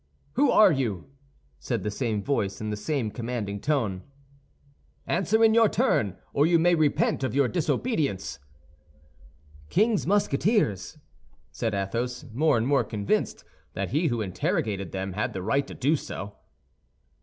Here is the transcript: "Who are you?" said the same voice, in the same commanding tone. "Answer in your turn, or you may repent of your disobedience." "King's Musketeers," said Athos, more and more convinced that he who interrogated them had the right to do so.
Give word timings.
"Who 0.33 0.49
are 0.49 0.71
you?" 0.71 1.11
said 1.59 1.83
the 1.83 1.91
same 1.91 2.23
voice, 2.23 2.59
in 2.59 2.71
the 2.71 2.75
same 2.75 3.11
commanding 3.11 3.59
tone. 3.61 4.01
"Answer 5.05 5.43
in 5.43 5.53
your 5.53 5.69
turn, 5.69 6.17
or 6.33 6.47
you 6.47 6.57
may 6.57 6.73
repent 6.73 7.23
of 7.23 7.35
your 7.35 7.47
disobedience." 7.47 8.39
"King's 9.69 10.07
Musketeers," 10.07 10.97
said 11.51 11.75
Athos, 11.75 12.25
more 12.33 12.57
and 12.57 12.65
more 12.65 12.83
convinced 12.83 13.43
that 13.75 13.91
he 13.91 14.07
who 14.07 14.21
interrogated 14.21 14.91
them 14.91 15.13
had 15.13 15.33
the 15.33 15.43
right 15.43 15.67
to 15.67 15.75
do 15.75 15.95
so. 15.95 16.33